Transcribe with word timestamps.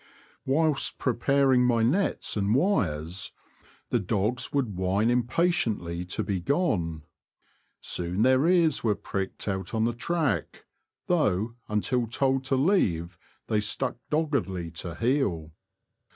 Whilst 0.47 0.97
preparing 0.97 1.63
my 1.63 1.83
nets 1.83 2.35
and 2.35 2.55
wires, 2.55 3.31
the 3.91 3.99
dogs 3.99 4.51
would 4.51 4.75
whine 4.75 5.11
impatiently 5.11 6.05
to 6.05 6.23
be 6.23 6.39
gone. 6.39 7.03
Soon 7.81 8.23
their 8.23 8.47
ears 8.47 8.83
were 8.83 8.95
pricked 8.95 9.47
out 9.47 9.75
on 9.75 9.85
the 9.85 9.93
track, 9.93 10.65
though 11.05 11.53
until 11.67 12.07
told 12.07 12.43
to 12.45 12.55
leave 12.55 13.19
they 13.45 13.59
stuck 13.59 13.97
doggedly 14.09 14.71
to 14.71 14.95
heel. 14.95 15.51